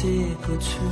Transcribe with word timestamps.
बाँचेको 0.00 0.54
छु 0.64 0.88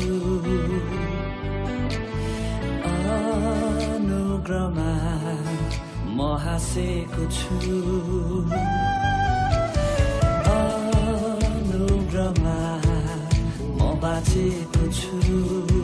अनुग्रमा 3.88 4.92
म 6.12 6.20
हाँसेको 6.44 7.24
छु। 7.32 7.56
अनुग्रमा 10.56 12.58
म 13.78 13.80
बाँचेको 14.04 14.84
छु। 14.92 15.77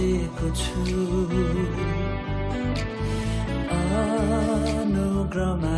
बाँचेको 0.00 0.48
छु। 0.56 0.80
अनुग्रहमा 4.80 5.76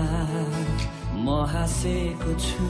म 1.25 1.27
हाँसेको 1.53 2.33
छु। 2.45 2.67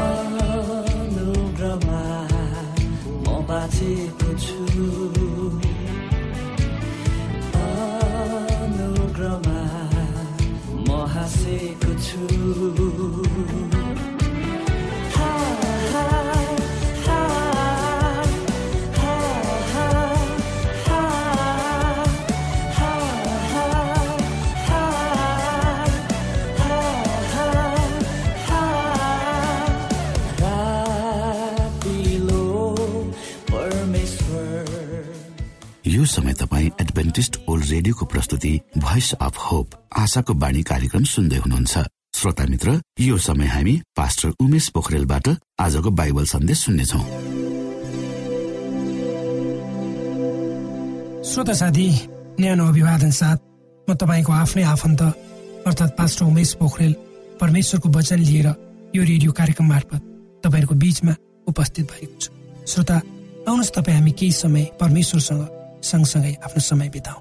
अनुग्रहमा 0.00 2.02
म 3.24 3.26
बाँचेको 3.48 4.29
भोइस 39.00 39.12
अफ 39.16 39.36
होप 39.40 39.66
आशाको 39.96 40.32
बाणी 40.36 40.62
कार्यक्रम 40.62 41.04
सुन्दै 41.08 41.36
हुनुहुन्छ। 41.40 41.74
श्रोता 42.12 42.44
मित्र 42.52 42.68
यो 43.00 43.16
समय 43.16 43.46
हामी 43.48 43.74
पास्टर 43.96 44.28
उमेश 44.44 44.68
पोखरेलबाट 44.76 45.26
आजको 45.56 45.90
बाइबल 45.90 46.24
सन्देश 46.28 46.58
सुन्नेछौ। 46.60 47.00
श्रोता 51.24 51.54
साथी 51.60 51.86
न्यानो 52.40 52.64
अभिवादन 52.68 53.10
साथ 53.10 53.38
म 53.88 53.96
तपाईँको 53.96 54.32
आफ्नै 54.34 54.64
आफन्त 54.68 55.02
अर्थात् 55.64 55.96
पास्टर 55.96 56.24
उमेश 56.26 56.52
पोखरेल 56.60 56.92
परमेश्वरको 57.40 57.88
वचन 57.88 58.20
लिएर 58.20 58.48
यो 58.92 59.02
रेडियो 59.02 59.32
कार्यक्रम 59.32 59.66
मार्फत 59.72 60.02
तपाईँहरूको 60.44 60.74
बीचमा 60.76 61.14
उपस्थित 61.48 61.86
भएको 61.88 62.16
छु। 62.20 62.30
श्रोता 62.68 62.96
आउनुहोस् 63.48 63.74
तपाईँ 63.80 63.96
हामी 63.96 64.12
केही 64.12 64.32
समय 64.44 64.64
परमेश्वरसँग 64.76 65.42
सँगसँगै 65.88 66.36
आफ्नो 66.44 66.60
समय 66.60 66.88
बिताउँ। 66.92 67.20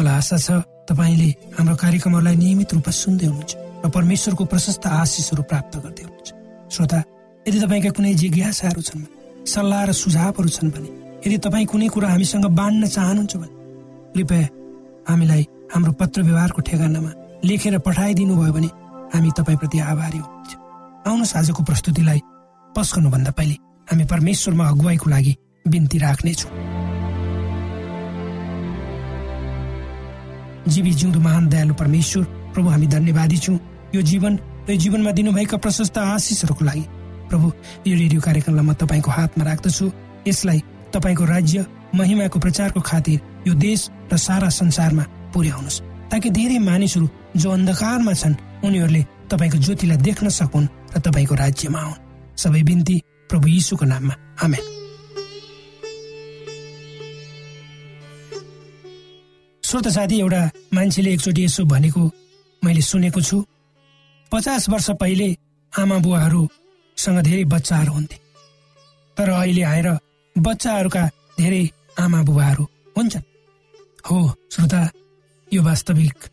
मलाई 0.00 0.14
आशा 0.18 0.38
छ 0.42 0.50
तपाईँले 0.88 1.30
हाम्रो 1.56 1.74
कार्यक्रमहरूलाई 1.82 2.36
नियमित 2.42 2.70
रूपमा 2.74 2.92
सुन्दै 3.02 3.26
हुनुहुन्छ 3.26 3.52
र 3.84 3.88
परमेश्वरको 3.96 4.44
प्रशस्त 4.52 4.86
आशिषहरू 4.86 5.42
प्राप्त 5.50 5.74
गर्दै 5.84 6.02
हुनुहुन्छ। 6.06 6.28
श्रोता 6.74 6.98
यदि 7.46 7.58
तपाईँका 7.64 7.90
कुनै 7.96 8.12
जिज्ञासाहरू 8.22 8.82
छन् 8.88 9.04
सल्लाह 9.52 9.80
र 9.88 9.92
सुझावहरू 10.02 10.48
छन् 10.56 10.70
भने 10.74 10.90
यदि 11.26 11.36
तपाईँ 11.46 11.66
कुनै 11.72 11.88
कुरा 11.94 12.08
हामीसँग 12.14 12.46
बाँड्न 12.58 12.82
चाहनुहुन्छ 12.96 13.34
भने 13.42 13.54
कृपया 14.14 14.48
हामीलाई 15.08 15.42
हाम्रो 15.72 15.92
पत्र 16.00 16.18
व्यवहारको 16.28 16.60
ठेगानामा 16.68 17.10
लेखेर 17.48 17.78
पठाइदिनु 17.86 18.34
भयो 18.36 18.52
भने 18.52 18.68
हामी 19.14 19.30
तपाईँप्रति 19.38 19.78
आभारी 19.92 20.18
हुनुहुन्छ। 20.18 20.52
आउनुहोस् 21.08 21.36
आजको 21.36 21.62
प्रस्तुतिलाई 21.68 22.20
पस्कनुभन्दा 22.74 23.30
पहिले 23.38 23.56
हामी 23.88 24.04
परमेश्वरमा 24.12 24.64
अगुवाईको 24.72 25.10
लागि 25.10 25.32
बिन्ती 25.66 25.98
राख्नेछौँ। 25.98 26.50
जीवी 30.68 30.90
जिउँदो 30.90 31.20
महान 31.20 31.48
दयालु 31.48 31.74
परमेश्वर 31.74 32.24
प्रभु 32.54 32.68
हामी 32.68 32.86
धन्यवादी 32.86 33.36
छौँ। 33.36 33.58
यो 33.94 34.02
जीवन 34.02 34.38
र 34.70 34.76
जीवनमा 34.76 35.10
दिनुभएका 35.10 35.56
प्रशस्त 35.56 35.98
आशिषहरूको 35.98 36.64
लागि। 36.64 36.84
प्रभु 37.28 37.52
यो 37.86 37.94
रेडियो 37.96 38.20
कार्यक्रमलाई 38.20 38.64
म 38.66 38.72
तपाईँको 38.72 39.10
हातमा 39.10 39.44
राख्दछु। 39.44 39.90
यसलाई 40.28 40.60
तपाईँको 40.94 41.24
राज्य 41.24 41.66
महिमाको 41.94 42.38
प्रचारको 42.38 42.80
खातिर 42.80 43.20
यो 43.48 43.54
देश 43.54 43.90
र 44.12 44.16
सारा 44.16 44.48
संसारमा 44.48 45.04
पुर्याउनुहोस्। 45.34 45.80
ताकि 46.10 46.30
धेरै 46.30 46.58
मानिसहरू 46.58 47.08
जो 47.36 47.50
अन्धकारमा 47.50 48.12
छन् 48.12 48.34
उनीहरूले 48.64 49.02
तपाईँको 49.30 49.58
ज्योतिलाई 49.58 49.96
देख्न 49.96 50.28
सकुन् 50.28 50.68
र 50.96 51.00
तपाईँको 51.00 51.34
राज्यमा 51.34 51.80
आउन्। 51.80 52.00
सबै 52.36 52.62
बिन्ती 52.62 52.96
प्रभु 53.28 53.48
यीशुको 53.48 53.84
नाममा। 53.84 54.14
आमेन। 54.44 54.81
श्रोत 59.72 59.88
साथी 59.88 60.18
एउटा 60.20 60.40
मान्छेले 60.74 61.12
एकचोटि 61.12 61.44
यसो 61.44 61.64
भनेको 61.64 62.00
मैले 62.62 62.80
सुनेको 62.84 63.20
छु। 63.20 63.36
पचास 64.32 64.68
वर्ष 64.68 64.88
पहिले 65.00 65.28
आमा 65.72 65.96
बुवाहरूसँग 65.98 67.20
धेरै 67.24 67.44
बच्चाहरू 67.44 67.92
हुन्थे। 67.92 68.16
तर 69.16 69.30
अहिले 69.30 69.62
आएर 69.62 69.88
बच्चाहरूका 70.36 71.04
धेरै 71.40 71.62
आमा 72.04 72.20
बुबाहरू 72.22 72.64
हुन्छन्। 72.96 73.24
हो 74.10 74.18
श्रोता 74.52 74.82
यो 75.52 75.62
वास्तविक 75.62 76.28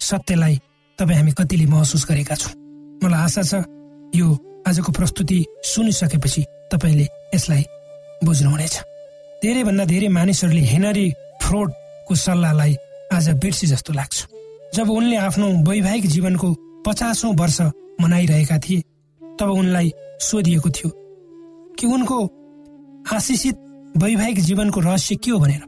सत्यलाई 0.00 0.60
तपाईँ 0.98 1.16
हामी 1.16 1.32
कतिले 1.32 1.66
महसुस 1.72 2.04
गरेका 2.04 2.34
छौँ। 2.34 2.52
मलाई 3.00 3.20
आशा 3.24 3.42
छ 3.42 3.64
यो 4.12 4.28
आजको 4.68 4.92
प्रस्तुति 4.92 5.38
सुनिसकेपछि 5.64 6.42
तपाईँले 6.72 7.08
यसलाई 7.34 7.64
बुझ्नुहुनेछ। 8.20 8.74
धेरैभन्दा 9.42 9.84
धेरै 9.84 10.08
मानिसहरूले 10.08 10.60
हेनरी 10.60 11.06
फ्रोडको 12.06 12.22
सल्लाहलाई 12.22 12.74
आज 13.12 13.28
बिर्सी 13.42 13.66
जस्तो 13.66 13.92
लाग्छ। 13.92 14.26
जब 14.74 14.90
उनले 14.90 15.16
आफ्नो 15.18 15.46
वैवाहिक 15.66 16.06
जीवनको 16.06 16.48
पचासौँ 16.86 17.34
वर्ष 17.34 17.60
मनाइरहेका 18.00 18.58
थिए 18.62 18.80
तब 19.22 19.50
उनलाई 19.50 19.90
सोधिएको 20.22 20.70
थियो 20.70 20.90
कि 21.74 21.86
उनको 21.86 22.18
आशिषित 23.10 23.56
वैवाहिक 23.98 24.38
जीवनको 24.38 24.80
रहस्य 24.80 25.16
के 25.18 25.30
हो 25.30 25.38
भनेर। 25.38 25.62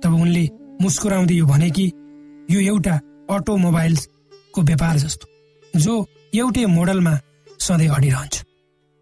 तब 0.00 0.12
उनले 0.14 0.48
मुस्कुराउँदै 0.80 1.34
यो 1.34 1.46
भने 1.46 1.70
कि 1.70 1.86
यो 2.48 2.60
एउटा 2.72 2.94
अटोमोबाइल्सको 3.28 4.62
व्यापार 4.62 4.96
जस्तो 4.98 5.26
जो 5.74 5.94
एउटै 6.34 6.64
मोडलमा 6.66 7.14
सधैँ 7.60 7.92
अडिरहन्छ। 7.92 8.44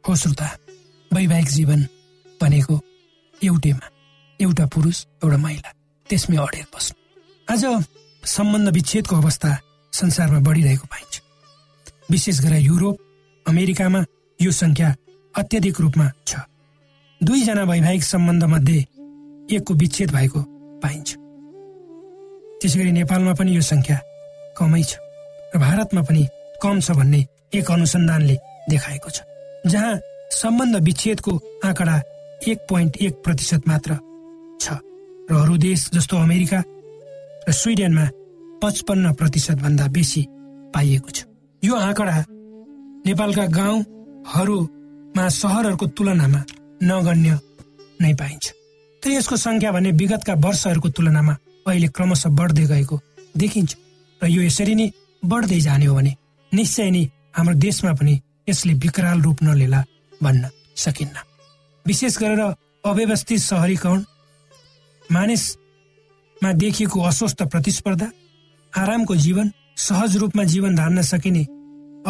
हो 0.04 0.16
श्रोता 0.16 0.50
वैवाहिक 1.10 1.48
जीवन 1.48 1.86
भनेको 2.40 2.80
एउटैमा 3.40 3.86
एउटा 4.40 4.66
पुरुष 4.74 5.06
एउटा 5.22 5.38
महिला। 5.38 5.72
त्यसमै 6.08 6.36
अडेर 6.36 6.66
बस्नु। 6.74 6.94
आज 7.48 7.62
सम्बन्ध 8.22 8.68
विच्छेदको 8.76 9.14
अवस्था 9.16 9.50
संसारमा 9.92 10.38
बढिरहेको 10.46 10.86
पाइन्छ। 10.86 11.14
विशेष 12.10 12.40
गरेर 12.44 12.62
युरोप 12.62 12.96
अमेरिकामा 13.46 14.00
यो 14.38 14.50
संख्या 14.52 14.88
अत्यधिक 15.34 15.80
रूपमा 15.80 16.06
छ। 16.28 16.30
दुईजना 17.20 17.62
वैवाहिक 17.64 18.02
सम्बन्ध 18.04 18.44
मध्ये 18.44 18.78
एकको 19.54 19.72
विच्छेद 19.74 20.10
भएको 20.10 20.40
पाइन्छ। 20.82 21.08
त्यसै 22.60 22.78
गरी 22.78 22.92
नेपालमा 22.92 23.32
पनि 23.38 23.50
यो 23.56 23.62
संख्या 23.62 23.98
कमै 24.58 24.82
छ 24.82 24.92
र 25.54 25.58
भारतमा 25.58 26.02
पनि 26.08 26.22
कम 26.62 26.80
छ 26.80 26.90
भन्ने 26.98 27.20
एक 27.54 27.70
अनुसन्धानले 27.70 28.36
देखाएको 28.70 29.10
छ 29.10 29.18
जहाँ 29.66 29.94
सम्बन्ध 30.32 30.76
विच्छेदको 30.86 31.32
आँकडा 31.66 31.96
एक 32.48 32.58
पोइन्ट 32.68 32.96
एक 32.96 33.14
प्रतिशत 33.24 33.62
मात्र 33.68 33.98
छ। 34.60 34.78
र 35.30 35.34
अरू 35.34 35.56
देश 35.58 35.90
जस्तो 35.94 36.16
अमेरिका 36.16 36.58
र 37.48 37.52
स्विडेनमा 37.52 38.04
पचपन्न 38.62 39.12
प्रतिशत 39.18 39.58
भन्दा 39.58 39.86
बेसी 39.90 40.22
पाइएको 40.74 41.10
छ। 41.10 41.18
यो 41.62 41.74
आँकडा 41.76 42.14
नेपालका 43.06 43.44
गाउँहरूमा 43.50 45.24
सहरहरूको 45.40 45.86
तुलनामा 45.96 46.40
नगण्य 46.82 47.38
नै 48.02 48.14
पाइन्छ। 48.14 48.44
तर 49.02 49.10
यसको 49.10 49.36
संख्या 49.36 49.72
भने 49.72 49.90
विगतका 49.98 50.34
वर्षहरूको 50.38 50.88
तुलनामा 50.94 51.34
अहिले 51.66 51.88
क्रमशः 51.90 52.30
बढ्दै 52.30 52.66
गएको 52.70 52.96
देखिन्छ 53.36 53.72
र 54.22 54.26
यो 54.30 54.42
यसरी 54.42 54.74
नै 54.74 54.86
बढ्दै 55.22 55.60
जाने 55.60 55.86
हो 55.86 55.94
भने 55.94 56.12
निश्चय 56.52 56.90
नै 56.90 57.02
हाम्रो 57.34 57.54
देशमा 57.58 57.92
पनि 57.98 58.14
यसले 58.48 58.74
विकराल 58.78 59.18
रूप 59.22 59.42
नलिला 59.42 59.80
भन्न 60.22 60.42
सकिन्न। 60.76 61.16
विशेष 61.86 62.14
गरेर 62.18 62.42
अव्यवस्थित 62.86 63.40
सहरीकरण 63.40 64.00
मानिसमा 65.12 66.52
देखिएको 66.52 67.00
अस्वस्थ 67.00 67.42
प्रतिस्पर्धा 67.42 68.10
आरामको 68.72 69.16
जीवन 69.16 69.50
सहज 69.78 70.16
रूपमा 70.16 70.44
जीवन 70.44 70.74
धान्न 70.76 71.02
सकिने 71.02 71.42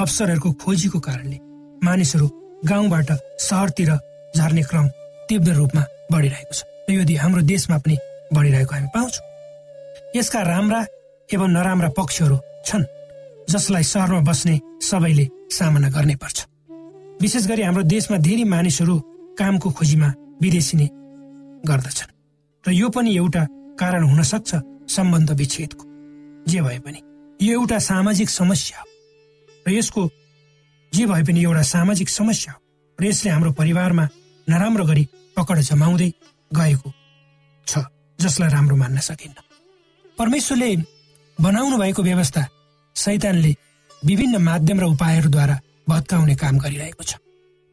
अवसरहरूको 0.00 0.52
खोजीको 0.62 1.00
कारणले 1.00 1.38
मानिसहरू 1.84 2.28
गाउँबाट 2.64 3.12
सहरतिर 3.40 3.90
झर्ने 4.36 4.62
क्रम 4.62 4.88
तीव्र 5.28 5.52
रूपमा 5.52 5.82
बढिरहेको 6.12 6.54
छ। 6.54 6.62
यदि 6.90 7.14
हाम्रो 7.16 7.42
देशमा 7.42 7.78
पनि 7.78 7.96
बढिरहेको 8.34 8.74
हामी 8.74 8.88
पाउँछौँ। 8.94 9.24
यसका 10.16 10.42
राम्रा 10.42 10.80
एवं 11.28 11.48
नराम्रा 11.50 11.88
पक्षहरू 11.98 12.38
छन् 12.66 12.84
जसलाई 13.50 13.82
सहरमा 13.82 14.20
बस्ने 14.20 14.58
सबैले 14.82 15.26
सामना 15.52 15.88
गर्नै 15.90 16.16
पर्छ। 16.16 16.46
विशेष 17.22 17.46
गरी 17.46 17.62
हाम्रो 17.62 17.82
देशमा 17.94 18.16
धेरै 18.18 18.44
मानिसहरू 18.44 18.98
कामको 19.38 19.70
खोजीमा 19.70 20.08
विदेशिने 20.42 20.86
गर्दछन्। 21.68 22.15
र 22.66 22.72
यो 22.72 22.88
पनि 22.90 23.16
एउटा 23.16 23.42
कारण 23.78 24.02
हुन 24.04 24.22
सक्छ 24.22 24.54
सम्बन्ध 24.90 25.30
विच्छेदको। 25.38 25.84
जे 26.50 26.60
भए 26.62 26.78
पनि 26.78 27.00
यो 27.40 27.52
एउटा 27.60 27.78
सामाजिक 27.78 28.30
समस्या 28.30 28.78
हो 28.80 28.86
र 29.66 29.72
यसको 29.72 30.02
जे 30.92 31.06
भए 31.06 31.22
पनि 31.22 31.42
एउटा 31.42 31.62
सामाजिक 31.62 32.08
समस्या 32.08 32.52
हो 32.52 32.60
र 32.98 33.04
यसले 33.06 33.30
हाम्रो 33.30 33.52
परिवारमा 33.52 34.08
नराम्रो 34.48 34.84
गरी 34.84 35.04
पकड 35.36 35.58
जमाउँदै 35.70 36.10
गएको 36.50 36.92
छ 37.66 37.78
जसलाई 38.18 38.50
राम्रो 38.50 38.76
मान्न 38.76 38.98
सकिन्न। 39.00 39.38
परमेश्वरले 40.18 40.76
बनाउनु 41.38 41.76
भएको 41.78 42.02
व्यवस्था 42.02 42.42
शैतानले 42.96 43.52
विभिन्न 44.02 44.36
माध्यम 44.42 44.80
र 44.80 44.84
उपायहरूद्वारा 44.94 45.60
भत्काउने 45.88 46.34
काम 46.34 46.58
गरिरहेको 46.58 47.04
छ। 47.04 47.14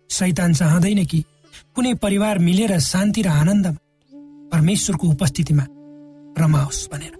शैतान 0.09 0.53
चाहँदैन 0.53 1.05
कि 1.05 1.23
कुनै 1.75 1.93
परिवार 2.03 2.39
मिलेर 2.39 2.79
शान्ति 2.79 3.21
र 3.21 3.27
आनन्दमा 3.29 3.79
परमेश्वरको 4.53 5.07
उपस्थितिमा 5.09 5.65
रमाओस् 6.39 6.87
भनेर। 6.91 7.13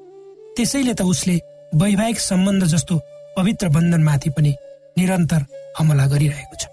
त्यसैले 0.56 0.94
त 0.94 1.02
उसले 1.02 1.36
वैवाहिक 1.74 2.20
सम्बन्ध 2.20 2.64
जस्तो 2.70 2.96
पवित्र 3.38 3.70
बन्धनमाथि 3.76 4.30
पनि 4.38 4.52
निरन्तर 4.98 5.42
हमला 5.78 6.06
गरिरहेको 6.08 6.56
छ। 6.62 6.64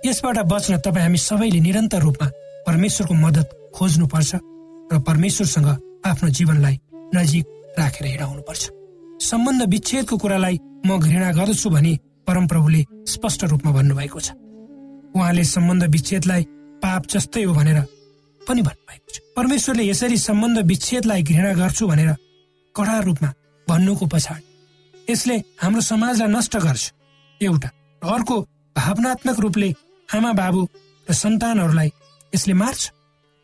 यसबाट 0.00 0.38
बच्न 0.48 0.76
तपाईँ 0.80 1.04
हामी 1.04 1.18
सबैले 1.20 1.60
निरन्तर 1.60 2.00
रूपमा 2.00 2.26
परमेश्वरको 2.66 3.14
मद्दत 3.14 3.48
खोज्नुपर्छ 3.76 4.32
र 4.92 4.98
परमेश्वरसँग 5.04 5.68
आफ्नो 6.08 6.28
जीवनलाई 6.32 6.76
नजिक 7.14 7.44
राखेर 7.78 8.06
हिँडाउनुपर्छ। 8.06 8.62
सम्बन्ध 9.20 9.62
विच्छेदको 9.68 10.16
कुरालाई 10.16 10.56
म 10.86 10.98
घृणा 10.98 11.30
गर्दछु 11.36 11.68
भनी 11.70 11.92
परमप्रभुले 12.26 12.80
स्पष्ट 13.12 13.44
रूपमा 13.52 13.70
भन्नुभएको 13.76 14.20
छ। 14.20 14.28
उहाँले 15.12 15.44
सम्बन्ध 15.44 15.84
विच्छेदलाई 15.92 16.42
पाप 16.80 17.02
जस्तै 17.12 17.42
हो 17.44 17.52
भनेर 17.54 17.78
पनि 18.50 18.62
भन्नुभएको 18.66 19.10
छ। 19.14 19.18
परमेश्वरले 19.38 19.84
यसरी 19.86 20.16
सम्बन्ध 20.18 20.58
विच्छेदलाई 20.66 21.22
घृणा 21.22 21.52
गर्छु 21.54 21.86
भनेर 21.86 22.10
कडा 22.74 22.96
रूपमा 23.06 23.30
भन्नुको 23.68 24.06
पछाडि 24.12 24.42
यसले 25.10 25.36
हाम्रो 25.62 25.80
समाजलाई 25.80 26.28
नष्ट 26.34 26.56
गर्छ। 26.66 26.84
एउटा 27.40 27.68
र 28.02 28.08
अर्को 28.10 28.36
भावनात्मक 28.76 29.36
रूपले 29.40 29.70
आमा 30.08 30.32
बाबु 30.42 30.60
र 31.06 31.12
सन्तानहरूलाई 31.14 31.90
यसले 32.34 32.54
मार्छ। 32.54 32.82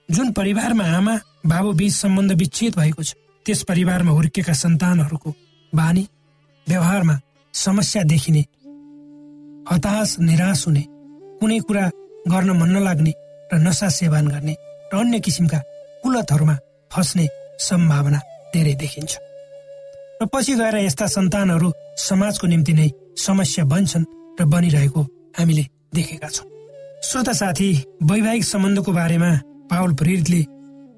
जुन 0.08 0.32
परिवारमा 0.32 0.84
आमा 0.96 1.14
बाबु 1.46 1.72
बीच 1.78 1.94
सम्बन्ध 1.94 2.32
विच्छेद 2.42 2.74
भएको 2.74 3.02
छ 3.02 3.14
त्यस 3.46 3.62
परिवारमा 3.70 4.10
हुर्केका 4.10 4.52
सन्तानहरूको 4.54 5.30
बानी 5.72 6.04
व्यवहारमा 6.66 7.16
समस्या 7.54 8.02
देखिने 8.12 8.42
हताश 9.70 10.16
निराश 10.20 10.66
हुने 10.66 10.84
कुनै 11.40 11.58
कुरा 11.66 11.84
गर्न 12.30 12.50
मन 12.58 12.70
नलाग्ने 12.76 13.12
र 13.52 13.58
नसा 13.66 13.88
सेवन 13.98 14.26
गर्ने 14.28 14.54
अन्य 14.96 15.20
किसिमका 15.20 15.58
कुलतहरूमा 16.02 16.56
फस्ने 16.92 17.26
सम्भावना 17.60 18.20
धेरै 18.54 18.74
देखिन्छ। 18.82 19.12
र 20.22 20.26
पछि 20.32 20.54
गएर 20.54 20.76
यस्ता 20.76 21.06
सन्तानहरू 21.06 21.72
समाजको 21.98 22.46
निम्ति 22.46 22.72
नै 22.72 22.88
समस्या 23.16 23.64
बन्छन् 23.64 24.08
र 24.40 24.44
बनिरहेको 24.44 25.02
हामीले 25.38 25.64
देखेका 25.94 26.28
छौँ। 26.28 26.48
श्रोता 27.04 27.32
साथी 27.32 27.68
वैवाहिक 28.02 28.44
सम्बन्धको 28.44 28.92
बारेमा 28.92 29.30
पावल 29.70 29.92
प्रेरितले 30.00 30.42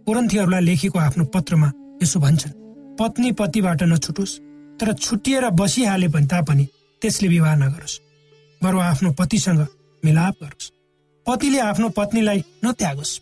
कोरन्थीहरूलाई 0.07 0.63
लेखेको 0.65 0.99
आफ्नो 0.99 1.25
पत्रमा 1.35 1.69
यसो 2.03 2.21
भन्छन् 2.21 2.57
पत्नी 2.99 3.33
पतिबाट 3.39 3.83
नछुटोस् 3.83 4.39
तर 4.81 4.93
छुट्टिएर 4.95 5.45
बसिहाले 5.59 6.09
पनि 6.09 6.27
तापनि 6.27 6.65
त्यसले 7.03 7.29
विवाह 7.29 7.55
नगरोस् 7.57 8.01
बरु 8.63 8.79
आफ्नो 8.81 9.11
पतिसँग 9.19 9.61
मिलाप 10.03 10.35
गरोस्। 10.43 10.73
पतिले 11.27 11.59
आफ्नो 11.61 11.89
पत्नीलाई 11.99 12.41
नत्यागोस्। 12.65 13.13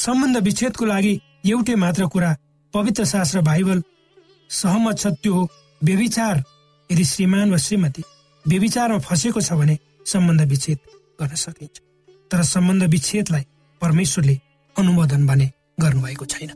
सम्बन्ध 0.00 0.36
विच्छेदको 0.44 0.84
लागि 0.86 1.12
एउटै 1.46 1.74
मात्र 1.76 2.06
कुरा 2.12 2.30
पवित्र 2.74 3.04
शास्त्र 3.04 3.40
बाइबल 3.48 3.82
सहमत 4.50 4.98
छ 4.98 5.06
त्यो 5.22 5.32
हो 5.34 5.42
व्यविचार 5.80 6.36
यदि 6.90 7.04
श्रीमान 7.04 7.50
वा 7.50 7.58
श्रीमती 7.66 8.02
व्यविचारमा 8.44 8.98
फँसेको 9.08 9.40
छ 9.40 9.52
भने 9.60 9.76
सम्बन्ध 10.12 10.42
विच्छेद 10.52 10.78
गर्न 11.20 11.34
सकिन्छ। 11.44 11.76
तर 12.30 12.42
सम्बन्ध 12.54 12.82
विच्छेदलाई 12.94 13.44
परमेश्वरले 13.80 14.36
अनुमोदन 14.76 15.26
भने 15.26 15.46
गर्नुभएको 15.80 16.24
छैन। 16.32 16.50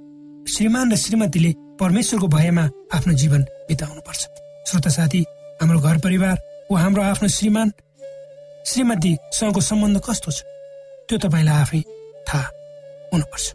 श्रीमान 0.48 0.92
र 0.92 0.96
श्रीमतीले 1.04 1.52
परमेश्वरको 1.80 2.26
भयमा 2.36 2.64
आफ्नो 2.96 3.12
जीवन 3.20 3.42
बिताउनुपर्छ। 3.68 4.22
श्रोता 4.68 4.90
साथी 4.96 5.24
हाम्रो 5.60 5.78
घर 5.84 5.98
परिवार 6.00 6.36
वा 6.72 6.80
हाम्रो 6.80 7.02
आफ्नो 7.12 7.28
श्रीमान 7.28 7.72
श्रीमतीसँगको 8.66 9.60
सम्बन्ध 9.60 10.00
कस्तो 10.00 10.30
छ? 10.32 10.38
त्यो 11.08 11.18
तपाईँलाई 11.20 11.56
आफै 11.60 11.80
थाहा 12.28 12.63
हुनुपर्छ। 13.14 13.46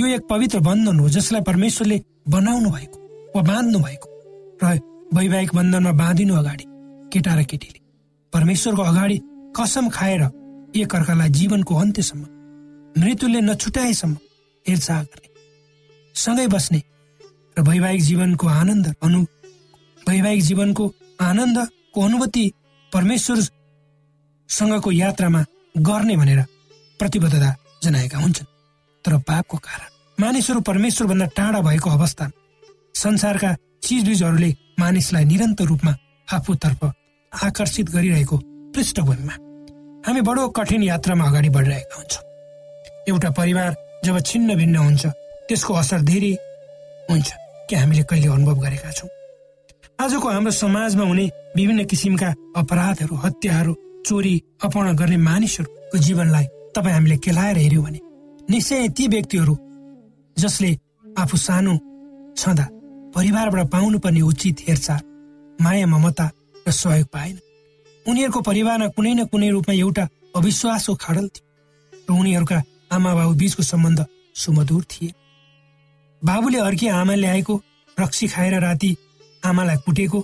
यो 0.00 0.06
एक 0.14 0.22
पवित्र 0.30 0.58
बन्धन 0.60 0.98
हो 1.00 1.08
जसलाई 1.08 1.42
परमेश्वरले 1.42 2.00
बनाउनु 2.28 2.70
भएको 2.70 2.98
वा 3.36 3.42
बाँध्नु 3.42 3.78
भएको। 3.78 4.08
र 4.62 4.64
वैवाहिक 5.14 5.50
बन्धनमा 5.54 5.92
बाँधिनु 5.92 6.34
अगाडि 6.34 6.64
केटा 7.12 7.34
र 7.34 7.42
केटीले 7.50 7.80
परमेश्वरको 8.32 8.82
अगाडि 8.82 9.16
कसम 9.56 9.88
खाएर 9.88 10.22
एक 10.76 10.94
अर्कालाई 10.94 11.30
जीवनको 11.38 11.74
अन्त्यसम्म 11.74 12.22
मृत्युले 12.94 13.40
नछुटाएसम्म 13.40 14.16
हेरचाह 14.66 15.02
गर्ने 15.02 15.28
सँगै 16.14 16.46
बस्ने 16.46 16.80
र 17.56 17.62
वैवाहिक 17.68 18.02
जीवनको 18.02 18.46
आनन्द 18.48 18.86
अनु 19.02 19.20
वैवाहिक 20.08 20.42
जीवनको 20.42 20.84
आनन्दको 21.20 21.98
अनुभूति 22.02 22.44
परमेश्वरसँगको 22.92 24.90
यात्रामा 24.92 25.40
गर्ने 25.88 26.16
भनेर 26.16 26.40
प्रतिबद्धता 27.00 27.50
जनाएका 27.84 28.18
हुन्छन्। 28.18 28.55
तर 29.06 29.16
पापको 29.18 29.56
कारण। 29.56 29.88
मानिसहरू 30.20 30.60
परमेश्वरभन्दा 30.60 31.26
टाढा 31.36 31.60
भएको 31.60 31.90
अवस्था। 31.90 32.30
संसारका 32.94 33.54
चिजबिजहरूले 33.82 34.50
मानिसलाई 34.80 35.24
निरन्तर 35.24 35.64
रूपमा 35.64 35.94
आफूतर्फ 36.28 36.84
आकर्षित 37.32 37.90
गरिरहेको 37.90 38.36
पृष्ठभूमिमा। 38.74 39.34
हामी 40.06 40.20
बडो 40.20 40.48
कठिन 40.48 40.82
यात्रामा 40.82 41.24
अगाडि 41.24 41.48
बढिरहेका 41.48 41.96
हुन्छौँ। 41.96 42.24
एउटा 43.08 43.30
परिवार 43.30 43.76
जब 44.04 44.18
छिन्न 44.20 44.54
भिन्न 44.54 44.76
हुन्छ 44.76 45.06
त्यसको 45.48 45.74
असर 45.74 46.00
धेरै 46.02 46.32
हुन्छ 47.10 47.28
कि 47.70 47.76
हामीले 47.76 48.02
कहिले 48.02 48.28
अनुभव 48.28 48.60
गरेका 48.60 48.90
छौँ। 48.90 49.08
आजको 50.00 50.28
हाम्रो 50.28 50.50
समाजमा 50.50 51.04
हुने 51.04 51.30
विभिन्न 51.56 51.84
किसिमका 51.84 52.34
अपराधहरू 52.56 53.16
हत्याहरू 53.16 53.74
चोरी 54.06 54.34
अपहरण 54.64 54.96
गर्ने 54.96 55.16
मानिसहरूको 55.16 55.98
जीवनलाई 55.98 56.46
तपाईँ 56.76 56.94
हामीले 56.94 57.16
केलाएर 57.16 57.56
हेऱ्यौँ 57.56 57.84
भने 57.84 58.00
निश्चय 58.50 58.88
ती 58.88 59.06
व्यक्तिहरू 59.08 59.54
जसले 60.36 60.70
आफू 61.18 61.36
सानो 61.36 61.74
छँदा 62.38 62.66
परिवारबाट 63.14 63.66
पाउनुपर्ने 63.70 64.20
उचित 64.22 64.56
हेरचाह 64.68 65.00
माया 65.58 65.86
ममता 65.86 66.26
र 66.66 66.70
सहयोग 66.72 67.06
पाएन। 67.08 67.38
उनीहरूको 68.06 68.40
परिवारमा 68.40 68.86
कुनै 68.94 69.14
न 69.14 69.24
कुनै 69.26 69.48
रूपमा 69.50 69.74
एउटा 69.74 70.04
अविश्वासको 70.36 70.94
खाडल 70.94 71.26
थियो 71.28 71.44
र 72.08 72.18
उनीहरूका 72.20 72.62
आमा 72.92 73.14
बाबु 73.14 73.34
बीचको 73.34 73.62
सम्बन्ध 73.62 74.04
सुमधुर 74.34 74.82
थिए। 74.84 75.10
बाबुले 76.22 76.58
अर्की 76.58 76.86
आमा 77.00 77.14
ल्याएको 77.14 77.54
रक्सी 77.96 78.26
खाएर 78.28 78.54
राति 78.62 78.90
आमालाई 79.42 79.76
कुटेको 79.86 80.20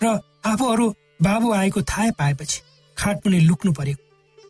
र 0.00 0.18
आफूहरू 0.44 0.86
बाबु 1.22 1.52
आएको 1.52 1.82
थाहा 1.82 2.10
पाएपछि 2.20 2.60
खाट 2.96 3.16
पनि 3.24 3.40
लुक्नु 3.48 3.72
परेको 3.72 4.02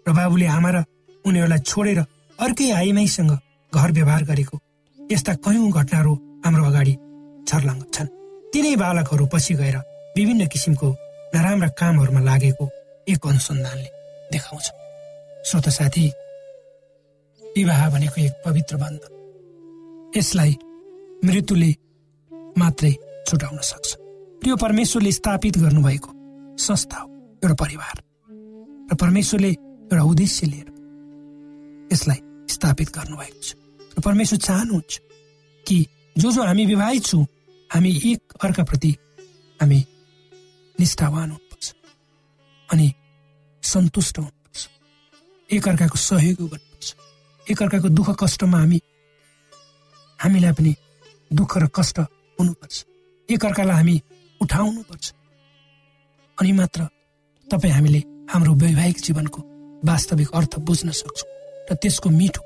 र 0.08 0.12
बाबुले 0.18 0.46
आमा 0.56 0.70
र 0.74 0.84
उनीहरूलाई 1.24 1.62
छोडेर 1.70 2.00
अर्कै 2.42 2.70
आइमाईसँग 2.72 3.30
घर 3.72 3.90
व्यवहार 3.92 4.22
गरेको 4.24 4.58
यस्ता 4.98 5.32
कयौं 5.44 5.70
घटनाहरू 5.70 6.12
हाम्रो 6.44 6.64
अगाडि 6.64 6.94
छर्लङ्ग 7.48 7.82
छन्। 7.94 8.08
तिनै 8.52 8.74
बालकहरू 8.76 9.26
पछि 9.32 9.54
गएर 9.54 9.76
विभिन्न 10.16 10.46
किसिमको 10.52 10.88
नराम्रा 11.34 11.68
कामहरूमा 11.78 12.20
लागेको 12.20 12.64
एक 13.08 13.26
अनुसन्धानले 13.26 13.90
देखाउँछ। 14.32 14.66
श्रोत 15.46 15.68
साथी 15.68 16.06
विवाह 17.42 17.80
भनेको 17.90 18.20
एक 18.20 18.34
पवित्र 18.44 18.76
बन्धन 18.82 19.12
यसलाई 20.16 20.52
मृत्युले 21.24 21.70
मात्रै 22.58 22.92
छुटाउन 23.26 23.58
सक्छ। 23.62 23.88
प्रिय 24.42 24.54
परमेश्वरले 24.56 25.12
स्थापित 25.12 25.58
गर्नुभएको 25.58 26.10
संस्था 26.58 26.98
हो 26.98 27.08
एउटा 27.42 27.54
परिवार। 27.54 27.96
र 28.90 28.94
परमेश्वरले 29.00 29.50
एउटा 29.50 30.02
उद्देश्य 30.02 30.46
लिएर 30.46 30.68
यसलाई 31.92 32.20
स्थापित 32.52 32.88
गर्नुभएको 32.90 33.42
छ। 33.42 33.54
र 33.96 34.00
परमेश्वर 34.00 34.38
चाहनुहुन्छ 34.38 35.00
कि 35.66 35.86
जो 36.18 36.32
जो 36.32 36.42
हामी 36.44 36.66
विवाहित 36.66 37.04
छौँ 37.04 37.26
हामी 37.70 37.90
एक 38.04 38.32
अर्काप्रति 38.44 38.90
हामी 39.60 39.78
निष्ठावान 40.80 41.30
हुनुपर्छ 41.30 41.74
अनि 42.72 42.92
सन्तुष्ट 43.62 44.18
हुनुपर्छ। 44.18 44.68
एक 45.50 45.68
अर्काको 45.68 45.98
सहयोग 45.98 46.38
गर्नुपर्छ। 46.48 46.94
एक 47.50 47.62
अर्काको 47.62 47.88
दुःख 47.88 48.08
कष्टमा 48.20 48.58
हामी 48.58 48.80
हामीलाई 50.20 50.52
पनि 50.52 50.74
दुःख 51.32 51.56
र 51.58 51.68
कष्ट 51.74 51.98
हुनुपर्छ। 52.38 52.84
एक 53.28 53.44
अर्कालाई 53.44 53.76
हामी 53.76 53.96
उठाउनुपर्छ। 54.40 55.12
अनि 56.38 56.52
मात्र 56.52 56.88
तपाईँ 57.50 57.72
हामीले 57.72 58.02
हाम्रो 58.30 58.52
वैवाहिक 58.54 59.00
जीवनको 59.00 59.40
वास्तविक 59.84 60.28
अर्थ 60.34 60.58
बुझ्न 60.58 60.90
सक्छौँ। 60.90 61.41
त्यसको 61.74 62.08
मिठो 62.10 62.42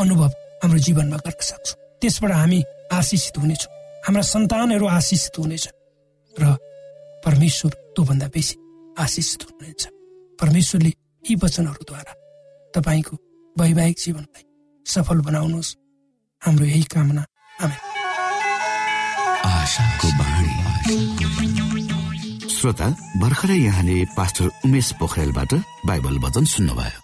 अनुभव 0.00 0.30
हाम्रो 0.62 0.78
जीवनमा 0.78 1.16
गर्न 1.16 1.40
सक्छौँ। 1.40 1.76
त्यसबाट 2.00 2.32
हामी 2.32 2.62
आशिषित 2.92 3.38
हुनेछौँ। 3.38 3.72
हाम्रा 4.04 4.22
सन्तानहरू 4.22 4.86
आशिषित 4.88 5.38
हुनेछ 5.38 5.64
र 6.36 6.44
परमेश्वर 7.24 7.70
त्योभन्दा 7.94 8.26
बेसी 8.34 8.56
आशिषित 8.98 9.42
हुनेछ। 9.42 9.82
परमेश्वरले 10.40 10.92
यी 11.24 11.34
वचनहरूद्वारा 11.34 12.12
तपाईँको 12.74 13.14
वैवाहिक 13.56 13.96
जीवनलाई 13.98 14.44
सफल 14.86 15.18
बनाउनुहोस्। 15.20 15.76
हाम्रो 16.42 16.64
यही 16.64 16.84
कामना। 16.84 17.22
श्रोता 22.50 22.88
भर्खरै 23.20 23.56
यहाँले 23.56 23.96
पास्टर 24.16 24.46
उमेश 24.64 24.92
पोखरेलबाट 25.00 25.52
बाइबल 25.86 26.18
वचन 26.18 26.44
सुन्नुभयो। 26.44 27.03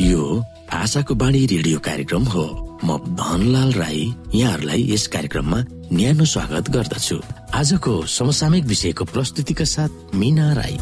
यो 0.00 0.42
आशाको 0.72 1.14
बाणी 1.14 1.46
रेडियो 1.46 1.78
कार्यक्रम 1.78 2.24
हो। 2.24 2.44
म 2.84 2.96
धनलाल 3.14 3.72
राई 3.72 4.14
यहाँहरूलाई 4.34 4.82
यस 4.92 5.06
कार्यक्रममा 5.06 5.58
न्यानो 5.92 6.24
स्वागत 6.24 6.70
गर्दछु। 6.70 7.16
आजको 7.54 7.92
समसामयिक 8.06 8.64
विषयको 8.64 9.04
प्रस्तुतिका 9.04 9.64
साथ 9.64 10.14
मिना 10.14 10.52
राई। 10.52 10.76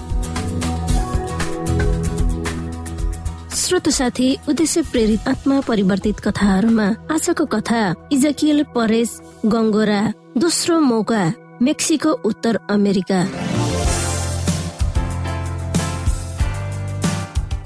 श्रोत 3.56 3.88
साथी 3.88 4.28
उद्देश्य 4.48 4.82
प्रेरित 4.82 5.28
आत्मा 5.28 5.60
परिवर्तित 5.60 6.20
कथाहरूमा 6.20 6.86
आजको 7.10 7.44
कथा 7.46 7.82
इजकियल 8.12 8.62
परेश 8.74 9.20
गङ्गोरा 9.46 10.02
दोस्रो 10.38 10.80
मौका 10.80 11.22
मेक्सिको 11.62 12.10
उत्तर 12.24 12.58
अमेरिका। 12.70 13.49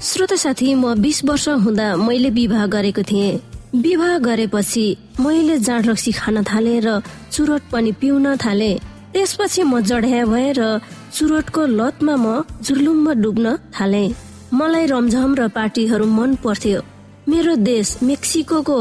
श्रोत 0.05 0.33
साथी 0.33 0.73
म 0.73 0.93
बिस 1.01 1.23
वर्ष 1.25 1.47
हुँदा 1.65 1.85
मैले 1.97 2.29
विवाह 2.29 2.65
गरेको 2.69 3.03
थिएँ। 3.09 3.39
विवाह 3.75 4.17
गरेपछि 4.21 4.85
मैले 5.19 5.57
जाँड 5.57 5.87
रक्सी 5.89 6.11
खान 6.11 6.43
थाले 6.45 6.79
र 6.85 7.01
चुरोट 7.33 7.61
पनि 7.71 7.91
पिउन 7.97 8.35
थाले। 8.37 8.69
त्यसपछि 9.13 9.63
म 9.63 9.81
जड्या 9.81 10.25
भए 10.29 10.51
र 10.57 10.61
चुरोटको 11.09 11.65
लतमा 11.65 12.15
म 12.15 12.43
जुर्लुममा 12.61 13.13
डुब्न 13.23 13.57
थाले। 13.73 14.05
मलाई 14.53 14.85
रमझम 14.93 15.35
र 15.39 15.47
पार्टीहरू 15.57 16.05
मन 16.05 16.35
पर्थ्यो। 16.45 16.81
मेरो 17.25 17.55
देश 17.65 17.97
मेक्सिको 18.05 18.77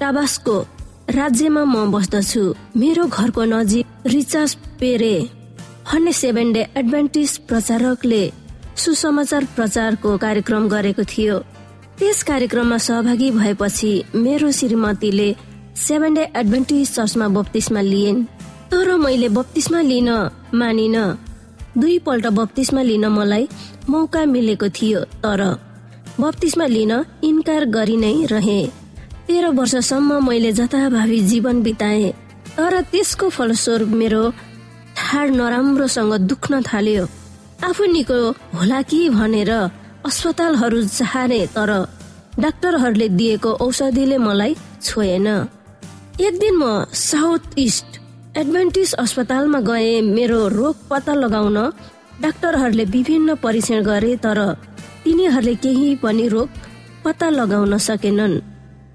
टाबास्को 0.00 0.56
राज्यमा 1.12 1.64
म 1.64 1.76
बस्दछु। 1.92 2.42
मेरो 2.80 3.04
घरको 3.12 3.44
नजिक 3.44 3.86
रिचार्ज 4.08 4.56
पेरे 4.80 5.16
भन्ने 5.84 6.12
सेभेन 6.16 6.52
डे 6.52 6.62
एडभान्टेज 6.80 7.30
प्रचारकले 7.48 8.22
सुसमाचार 8.76 9.44
प्रचारको 9.56 10.16
कार्यक्रम 10.18 10.68
गरेको 10.68 11.04
थियो। 11.04 11.38
त्यस 11.98 12.22
कार्यक्रममा 12.22 12.78
सहभागी 12.78 13.30
भएपछि 13.30 13.92
मेरो 14.14 14.50
श्रीमतीले 14.50 15.34
सेभेन 15.76 16.14
डे 16.14 16.24
एडभान्टेज 16.36 16.90
चर्चमा 16.94 17.28
बत्तिसमा 17.28 17.80
लिइन्। 17.80 18.24
तर 18.70 18.96
मैले 18.96 19.28
बत्तिसमा 19.28 19.80
लिन 19.80 20.08
मानिन। 20.54 20.96
दुईपल्ट 21.78 22.26
बत्तिसमा 22.38 22.82
लिन 22.82 23.06
मलाई 23.08 23.48
मौका 23.90 24.24
मिलेको 24.24 24.68
थियो 24.68 25.00
तर 25.24 25.42
बत्तिसमा 26.20 26.66
लिन 26.66 26.92
इन्कार 27.24 27.64
गरि 27.76 27.96
नै 27.96 28.14
रहे। 28.26 28.60
तेह्र 29.26 29.48
वर्षसम्म 29.58 30.24
मैले 30.28 30.52
जथाभावी 30.52 31.20
जीवन 31.22 31.62
बिताए 31.62 32.12
तर 32.56 32.80
त्यसको 32.92 33.28
फलस्वरूप 33.28 33.88
मेरो 34.00 34.22
ठाड 34.96 35.30
नराम्रोसँग 35.30 36.14
दुख्न 36.28 36.62
थाल्यो। 36.62 37.06
आफू 37.62 37.84
निको 37.86 38.18
होला 38.54 38.80
कि 38.90 38.98
भनेर 39.08 39.50
अस्पतालहरू 40.06 40.82
चाहे 40.88 41.46
तर 41.54 41.70
डाक्टरहरूले 42.38 43.08
दिएको 43.18 43.50
औषधिले 43.64 44.18
मलाई 44.18 44.56
छोएन। 44.82 45.26
एक 46.20 46.34
दिन 46.38 46.54
म 46.56 46.84
साउथ 46.90 47.58
इस्ट 47.58 48.00
एडभान्टेज 48.38 48.92
अस्पतालमा 49.04 49.60
गए 49.68 50.00
मेरो 50.08 50.40
रोग 50.48 50.76
पत्ता 50.90 51.14
लगाउन 51.14 51.58
डाक्टरहरूले 52.22 52.84
विभिन्न 52.96 53.34
परीक्षण 53.44 53.82
गरे 53.84 54.12
तर 54.24 54.38
तिनीहरूले 55.04 55.54
केही 55.62 55.94
पनि 56.02 56.28
रोग 56.28 56.48
पत्ता 57.04 57.28
लगाउन 57.30 57.78
सकेनन्। 57.78 58.40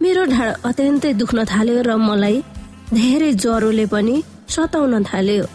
मेरो 0.02 0.24
ढाड 0.26 0.50
अत्यन्तै 0.70 1.14
दुख्न 1.22 1.46
थाल्यो 1.52 1.82
र 1.88 1.96
मलाई 2.08 2.44
धेरै 2.94 3.32
ज्वरोले 3.44 3.86
पनि 3.94 4.16
सताउन 4.50 5.04
थाल्यो। 5.04 5.46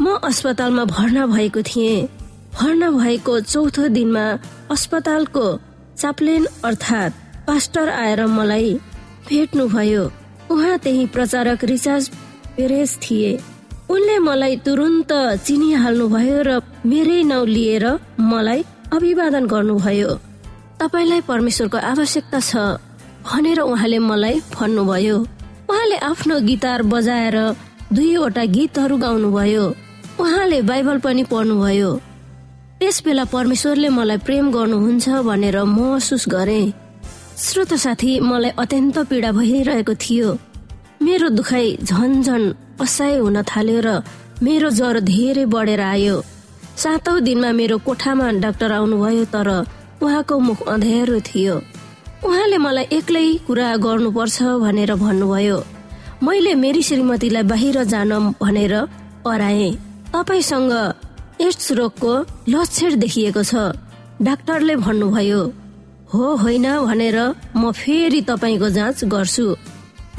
म 0.00 0.04
अस्पतालमा 0.24 0.84
भर्ना 0.86 1.26
भएको 1.26 1.62
थिएँ। 1.62 2.08
भर्ना 2.56 2.90
भएको 2.90 3.40
चौथो 3.40 3.88
दिनमा 3.88 4.24
अस्पतालको 4.70 5.46
चाप्लेन 5.96 6.46
अर्थात् 6.64 7.18
पास्टर 7.46 7.88
आएर 7.88 8.24
मलाई 8.26 8.72
भेट्नु 9.28 9.66
भयो 9.68 10.04
उहाँ 10.50 10.78
त्यही 10.78 11.06
प्रचारक 11.14 11.64
रिचार्ज 11.64 12.08
पेरेस 12.56 12.96
थिए। 13.02 13.32
उनले 13.90 14.18
मलाई 14.18 14.56
तुरुन्त 14.66 15.12
चिनिहाल्नु 15.46 16.08
भयो 16.08 16.38
र 16.48 16.60
मेरै 16.86 17.22
नाउँ 17.22 17.46
लिएर 17.46 17.84
मलाई 18.32 18.64
अभिवादन 18.96 19.46
गर्नुभयो। 19.46 20.10
तपाईँलाई 20.80 21.20
परमेश्वरको 21.28 21.78
आवश्यकता 21.92 22.40
छ 22.40 22.56
भनेर 23.28 23.60
उहाँले 23.60 23.98
मलाई 24.00 24.40
भन्नुभयो। 24.56 25.16
उहाँले 25.70 25.96
आफ्नो 26.10 26.40
गिटार 26.48 26.82
बजाएर 26.92 27.36
दुईवटा 27.92 28.44
गीतहरू 28.56 28.96
गाउनुभयो। 28.96 29.64
उहाँले 30.20 30.62
बाइबल 30.62 30.98
पनि 31.04 31.22
पढ्नुभयो। 31.30 31.90
त्यस 32.80 32.96
बेला 33.04 33.24
परमेश्वरले 33.32 33.88
मलाई 33.88 34.16
प्रेम 34.26 34.50
गर्नुहुन्छ 34.52 35.08
भनेर 35.24 35.56
महसुस 35.64 36.24
गरे। 36.28 36.60
श्रोत 37.38 37.72
साथी 37.74 38.10
मलाई 38.20 38.50
अत्यन्त 38.62 38.98
पीडा 39.08 39.30
भइरहेको 39.32 39.94
थियो। 39.96 40.28
मेरो 41.02 41.28
दुखाइ 41.28 41.66
झन 41.88 42.10
झन 42.22 42.42
असहाय 42.80 43.16
हुन 43.16 43.36
थाल्यो 43.48 43.80
र 43.86 43.88
मेरो 44.44 44.70
ज्वरो 44.70 45.00
धेरै 45.08 45.44
बढेर 45.54 45.80
आयो। 45.80 46.16
सातौं 46.76 47.16
दिनमा 47.24 47.50
मेरो 47.60 47.76
कोठामा 47.86 48.26
डाक्टर 48.44 48.72
आउनुभयो 48.72 49.24
तर 49.32 49.48
उहाँको 50.04 50.38
मुख 50.38 50.68
अँध्यारो 50.68 51.20
थियो। 51.28 51.56
उहाँले 52.28 52.58
मलाई 52.60 52.86
एक्लै 52.92 53.26
कुरा 53.46 53.68
गर्नुपर्छ 53.86 54.36
भनेर 54.64 54.94
भन्नुभयो। 55.00 55.58
मैले 56.22 56.54
मेरी 56.60 56.82
श्रीमतीलाई 56.82 57.44
बाहिर 57.52 57.82
जान 57.88 58.12
भनेर 58.36 58.74
पराए 59.24 59.70
तपाईँसँग 60.12 60.72
एड्स 61.40 61.72
रोगको 61.72 62.12
लक्षण 62.48 62.98
देखिएको 62.98 63.42
छ। 63.42 63.54
डाक्टरले 64.22 64.76
भन्नुभयो 64.76 65.40
हो 66.12 66.34
होइन 66.42 66.66
भनेर 66.80 67.18
म 67.56 67.72
फेरि 67.72 68.20
तपाईँको 68.28 68.68
जाँच 68.70 69.04
गर्छु। 69.04 69.46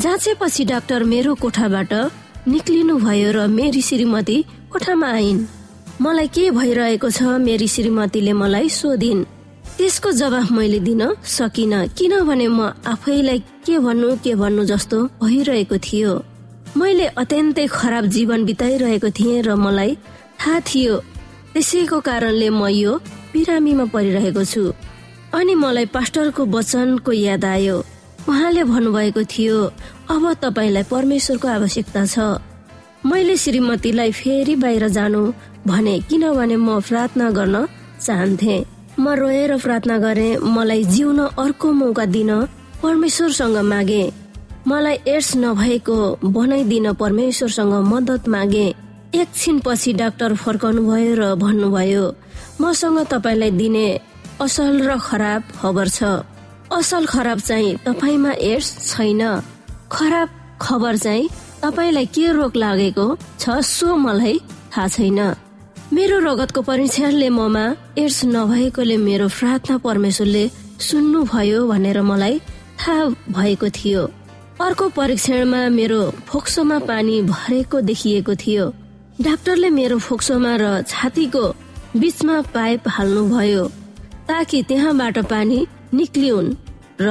जाँचेपछि 0.02 0.64
डाक्टर 0.66 1.04
मेरो 1.04 1.34
कोठाबाट 1.42 1.94
निक्लिनु 2.48 2.98
भयो 3.00 3.32
र 3.32 3.48
मेरी 3.50 3.82
श्रीमती 3.82 4.38
कोठामा 4.72 5.10
आइन्। 5.12 5.46
मलाई 6.02 6.28
के 6.28 6.52
भइरहेको 6.52 7.10
छ 7.10 7.22
मेरी 7.42 7.68
श्रीमतीले 7.68 8.34
मलाई 8.34 8.70
सोधिन्। 8.70 9.26
त्यसको 9.78 10.12
जवाफ 10.12 10.52
मैले 10.52 10.80
दिन 10.80 11.02
सकिन 11.26 11.74
किनभने 11.98 12.48
म 12.48 12.60
आफैलाई 12.86 13.40
के 13.66 13.78
भन्नु 13.80 14.16
के 14.24 14.36
भन्नु 14.36 14.64
जस्तो 14.66 14.98
भइरहेको 15.24 15.78
थियो। 15.78 16.14
मैले 16.78 17.06
अत्यन्तै 17.18 17.66
खराब 17.68 18.06
जीवन 18.06 18.46
बिताइरहेको 18.46 19.10
थिएँ 19.10 19.42
र 19.42 19.56
मलाई 19.56 19.98
थाहा 20.40 20.60
थियो 20.70 20.94
त्यसैको 21.58 22.00
कारणले 22.06 22.50
म 22.54 22.70
यो 22.70 22.92
बिरामीमा 23.34 23.86
परिरहेको 23.90 24.44
छु। 24.46 24.62
अनि 25.34 25.54
मलाई 25.58 25.86
पास्टरको 25.90 26.46
वचनको 26.54 27.12
याद 27.12 27.46
आयो। 27.46 27.78
उहाँले 28.30 28.64
भन्नुभएको 28.64 29.22
थियो 29.26 29.58
अब 30.14 30.24
तपाईँलाई 30.44 30.86
परमेश्वरको 30.94 31.48
आवश्यकता 31.58 32.04
छ। 32.06 32.18
मैले 33.10 33.36
श्रीमतीलाई 33.42 34.12
फेरि 34.14 34.56
बाहिर 34.62 34.88
जानु 34.94 35.22
भने 35.66 35.96
किनभने 36.06 36.56
म 36.62 36.78
प्रार्थना 36.86 37.30
गर्न 37.34 37.56
चाहन्थे। 38.06 38.56
म 39.02 39.06
रोएर 39.18 39.58
प्रार्थना 39.58 39.98
गरे 39.98 40.30
मलाई 40.38 40.84
जिउन 40.94 41.20
अर्को 41.42 41.68
मौका 41.74 42.06
दिन 42.06 42.32
परमेश्वरसँग 42.86 43.58
मागे। 43.66 44.04
मलाई 44.70 44.98
एड्स 45.10 45.36
नभएको 45.42 45.98
बनाइदिन 46.22 46.94
परमेश्वरसँग 47.02 47.74
मद्दत 47.92 48.30
मागे। 48.30 48.68
एकछिन 49.16 49.60
पछि 49.66 49.94
डाक्टर 49.94 50.34
फर्काउनु 50.36 50.82
भयो 50.84 51.14
र 51.16 51.24
भन्नुभयो 51.40 52.06
मसँग 52.62 53.00
तपाईँलाई 53.08 53.52
दिने 53.52 53.88
असल 54.42 54.82
र 54.84 54.98
खराब 55.00 55.44
खबर 55.62 55.88
छ। 55.88 56.04
असल 56.72 57.06
खराब 57.06 57.40
चाहिँ 57.40 57.78
तपाईँमा 57.86 58.32
एड्स 58.52 58.70
छैन। 58.92 59.22
खराब 59.92 60.30
खबर 60.62 60.98
चाहिँ 60.98 61.30
तपाईँलाई 61.64 62.06
के 62.06 62.32
रोग 62.36 62.56
लागेको 62.56 63.06
छ 63.40 63.60
सो 63.64 63.96
मलाई 63.96 64.40
थाहा 64.76 64.88
छैन। 64.88 65.20
मेरो 65.94 66.18
रगतको 66.20 66.62
परीक्षणले 66.62 67.30
ममा 67.30 67.66
एड्स 67.98 68.20
नभएकोले 68.26 68.98
मेरो 68.98 69.28
प्रार्थना 69.40 69.78
परमेश्वरले 69.88 70.44
सुन्नुभयो 70.84 71.60
भनेर 71.68 72.02
मलाई 72.02 72.40
थाहा 72.80 73.04
भएको 73.32 73.70
थियो। 73.72 74.04
अर्को 74.62 74.90
परीक्षणमा 75.00 75.62
मेरो 75.70 76.02
फोक्सोमा 76.28 76.78
पानी 76.90 77.22
भरेको 77.22 77.82
देखिएको 77.82 78.36
थियो। 78.36 78.66
डाक्टरले 79.18 79.70
मेरो 79.70 79.98
फोक्सोमा 79.98 80.54
र 80.62 80.66
छातीको 80.88 81.44
बीचमा 81.98 82.36
पाइप 82.54 82.84
हाल्नुभयो 82.96 83.64
ताकि 84.28 84.62
त्यहाँबाट 84.70 85.18
पानी 85.30 85.60
निक्लिउन् 85.94 86.50
र 87.02 87.08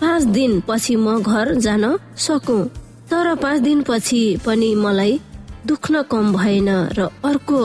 पाँच 0.00 0.22
दिन 0.36 0.52
पछि 0.68 0.94
म 0.96 1.18
घर 1.18 1.54
जान 1.64 1.84
सकु। 2.16 2.58
तर 3.10 3.34
पाँच 3.42 3.60
दिनपछि 3.60 4.20
पनि 4.46 4.74
मलाई 4.74 5.18
दुख्न 5.66 6.02
कम 6.12 6.32
भएन 6.32 6.68
र 6.98 7.08
अर्को 7.26 7.62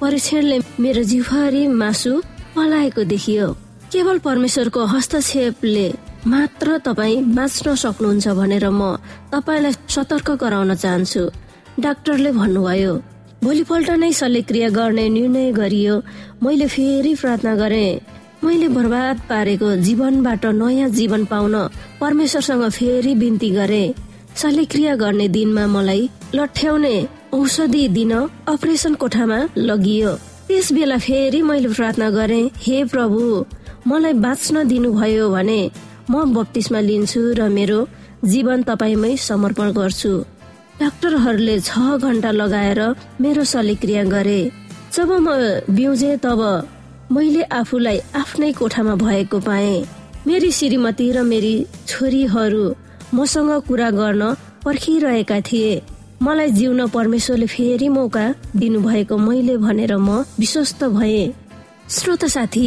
परीक्षणले 0.00 0.58
मेरो 0.80 1.02
जिउभरि 1.10 1.66
मासु 1.80 2.12
पलाएको 2.56 3.04
देखियो। 3.12 3.48
केवल 3.92 4.18
परमेश्वरको 4.18 4.84
हस्तक्षेपले 4.94 5.86
मात्र 6.32 6.78
तपाईँ 6.86 7.22
बाँच्न 7.36 7.74
सक्नुहुन्छ 7.84 8.28
भनेर 8.40 8.66
म 8.70 8.96
तपाईँलाई 9.32 9.72
सतर्क 9.92 10.30
गराउन 10.40 10.74
चाहन्छु 10.74 11.22
डाक्टरले 11.84 12.32
भन्नुभयो। 12.40 12.94
भोलिपल्ट 13.44 13.90
नै 14.02 14.12
शल्यक्रिया 14.12 14.68
गर्ने 14.68 15.08
निर्णय 15.08 15.50
गरियो। 15.52 15.94
मैले 16.42 16.66
फेरि 16.66 17.14
प्रार्थना 17.14 17.54
गरे। 17.56 17.86
मैले 18.44 18.68
बर्बाद 18.68 19.16
पारेको 19.28 19.74
जीवनबाट 19.86 20.44
नयाँ 20.60 20.88
जीवन 20.90 21.24
पाउन 21.24 21.54
परमेश्वरसँग 22.00 22.64
फेरि 22.70 23.14
बिन्ती 23.14 23.50
गरे। 23.50 23.84
शल्यक्रिया 24.36 24.94
गर्ने 25.02 25.28
दिनमा 25.36 25.66
मलाई 25.66 26.08
लठ्याउने 26.34 26.96
औषधि 27.34 27.86
दिन 27.88 28.12
अपरेसन 28.48 28.94
कोठामा 28.94 29.38
लगियो। 29.58 30.12
त्यस 30.48 30.72
बेला 30.72 30.98
फेरि 30.98 31.42
मैले 31.42 31.68
प्रार्थना 31.68 32.10
गरे 32.10 32.40
हे 32.66 32.84
प्रभु 32.92 33.20
मलाई 33.86 34.12
बाँच्न 34.24 34.66
दिनुभयो 34.68 35.30
भने 35.30 35.60
म 36.10 36.24
बत्तिसमा 36.34 36.80
लिन्छु 36.80 37.20
र 37.38 37.48
मेरो 37.48 37.80
जीवन 38.24 38.62
तपाईँमै 38.62 39.16
समर्पण 39.20 39.72
गर्छु। 39.72 40.12
डाक्टरहरूले 40.80 41.58
छ 41.60 41.78
घन्टा 41.98 42.30
लगाएर 42.30 42.80
मेरो 43.20 43.44
शल्यक्रिया 43.44 44.04
गरे। 44.04 44.40
जब 44.94 45.10
म 45.12 45.28
बिउजे 45.70 46.16
तब 46.24 46.40
मैले 47.12 47.42
आफूलाई 47.42 47.98
आफ्नै 48.14 48.52
कोठामा 48.52 48.94
भएको 48.96 49.38
पाएँ। 49.40 49.84
मेरी 50.26 50.50
श्रीमती 50.52 51.10
र 51.12 51.22
मेरी 51.22 51.54
छोरीहरू 51.88 52.64
मसँग 53.14 53.50
कुरा 53.68 53.90
गर्न 53.90 54.22
पर्खिरहेका 54.64 55.40
थिए। 55.40 55.80
मलाई 56.22 56.50
जिउन 56.50 56.86
परमेश्वरले 56.88 57.46
फेरि 57.46 57.88
मौका 57.88 58.26
दिनुभएको 58.56 59.16
मैले 59.18 59.56
भनेर 59.56 59.96
म 59.96 60.24
विश्वस्त 60.38 60.84
भए। 60.84 61.32
श्रोत 61.88 62.24
साथी 62.26 62.66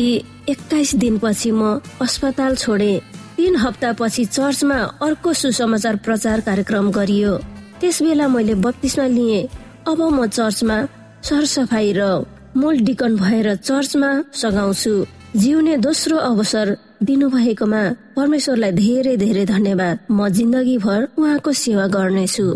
एक्काइस 0.49 0.95
दिनपछि 0.95 1.51
म 1.51 1.79
अस्पताल 2.01 2.55
छोडे। 2.55 2.93
तीन 3.37 3.55
हप्तापछि 3.55 4.25
चर्चमा 4.25 4.79
अर्को 5.01 5.33
सुसमाचार 5.33 5.95
प्रचार 6.05 6.41
कार्यक्रम 6.41 6.91
गरियो। 6.91 7.37
त्यस 7.79 8.01
बेला 8.03 8.27
मैले 8.27 8.53
बत्तिसमा 8.63 9.05
लिएँ। 9.07 9.47
अब 9.87 9.99
म 10.15 10.27
चर्चमा 10.27 10.77
सरसफाई 11.23 11.91
र 11.97 12.01
मूल 12.57 12.75
डिकन 12.87 13.15
भएर 13.15 13.47
चर्चमा 13.55 14.09
सघाउँछु। 14.33 14.93
जिउने 15.41 15.77
दोस्रो 15.77 16.17
अवसर 16.17 16.67
दिनुभएकोमा 17.07 17.83
परमेश्वरलाई 18.15 18.71
धेरै 18.71 19.15
धेरै 19.23 19.45
धन्यवाद। 19.45 19.97
म 20.11 20.19
जिन्दगीभर 20.37 20.99
उहाँको 21.19 21.51
सेवा 21.63 21.85
गर्नेछु। 21.95 22.47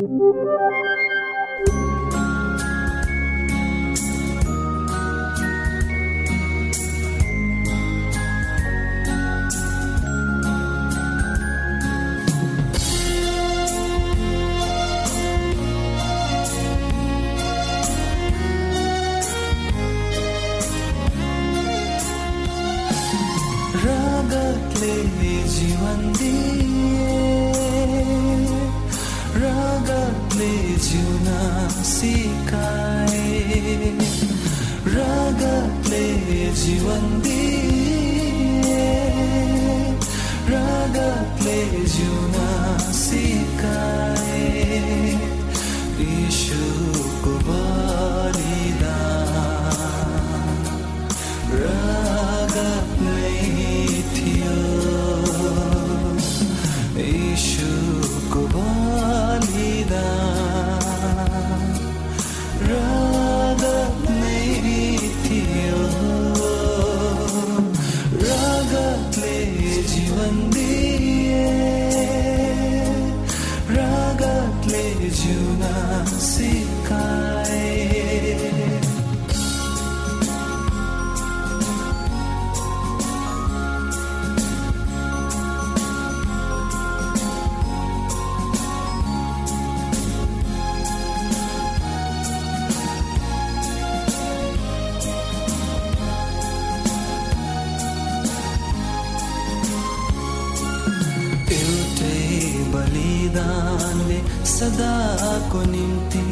एउटै 101.53 102.23
बलिदानले 102.73 104.19
सदाको 104.55 105.61
निम्ति 105.73 106.25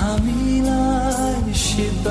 हामीलाई 0.00 1.52
सिद्ध 1.54 2.06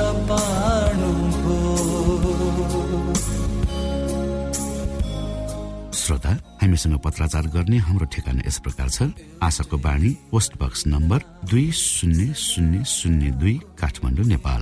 श्रोता 5.97 6.31
हामीसँग 6.61 6.95
पत्राचार 7.03 7.45
गर्ने 7.55 7.77
हाम्रो 7.77 8.05
ठेगाना 8.13 8.41
यस 8.47 8.57
प्रकार 8.63 8.89
छ। 8.89 9.11
आशाको 9.43 9.77
बाणी 9.77 10.11
पोस्ट 10.31 10.51
बक्स 10.61 10.87
नम्बर 10.87 11.19
दुई 11.51 11.65
शून्य 11.71 12.33
शून्य 12.33 12.83
शून्य 12.87 13.31
दुई 13.41 13.55
काठमाडौँ 13.79 14.25
नेपाल। 14.25 14.61